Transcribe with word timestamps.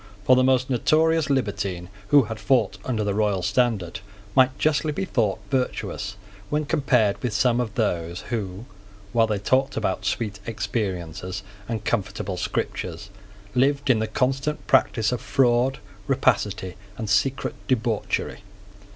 For 0.25 0.35
the 0.35 0.43
most 0.43 0.67
notorious 0.67 1.29
libertine 1.29 1.87
who 2.07 2.23
had 2.23 2.39
fought 2.39 2.79
under 2.85 3.03
the 3.03 3.13
royal 3.13 3.43
standard 3.43 3.99
might 4.35 4.57
justly 4.57 4.91
be 4.91 5.05
thought 5.05 5.37
virtuous 5.51 6.15
when 6.49 6.65
compared 6.65 7.21
with 7.21 7.33
some 7.35 7.59
of 7.59 7.75
those 7.75 8.21
who, 8.21 8.65
while 9.13 9.27
they 9.27 9.37
talked 9.37 9.77
about 9.77 10.03
sweet 10.05 10.39
experiences 10.47 11.43
and 11.69 11.85
comfortable 11.85 12.35
scriptures, 12.37 13.11
lived 13.53 13.91
in 13.91 13.99
the 13.99 14.07
constant 14.07 14.65
practice 14.65 15.11
of 15.11 15.21
fraud, 15.21 15.77
rapacity, 16.07 16.77
and 16.97 17.07
secret 17.07 17.53
debauchery. 17.67 18.39